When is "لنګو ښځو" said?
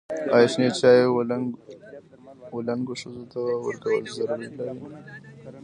2.67-3.23